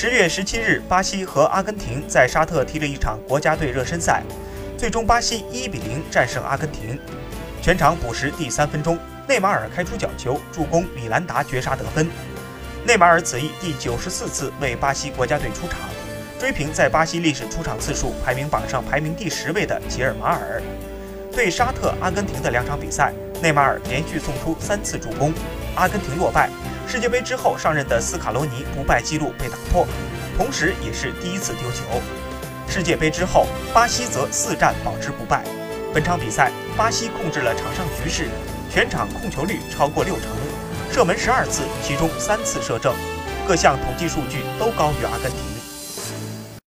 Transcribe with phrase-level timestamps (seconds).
[0.00, 4.22] 十月十七日，巴西和阿根廷在沙特踢了一场国家队热身赛，
[4.76, 6.96] 最终巴西一比零战胜阿根廷。
[7.60, 12.08] 全场补时第三分钟，内马尔开出角球，助攻米兰达绝杀得分。
[12.86, 15.80] 内马尔此役第九十四次为巴西国家队出场，
[16.38, 20.62] 追平在巴西历史出场次数排名榜上排名第十位的吉尔马尔。
[21.32, 23.12] 对沙特、阿根廷的两场比赛，
[23.42, 25.34] 内马尔连续送出三次助攻，
[25.74, 26.48] 阿根廷落败。
[26.88, 29.86] 世界杯之后上任的斯卡罗尼不败纪录被打破，
[30.38, 32.00] 同时也是第一次丢球。
[32.66, 35.44] 世界杯之后，巴西则四战保持不败。
[35.92, 38.28] 本场比赛，巴西控制了场上局势，
[38.70, 40.30] 全场控球率超过六成，
[40.90, 42.94] 射门十二次，其中三次射正，
[43.46, 45.57] 各项统计数据都高于阿根廷。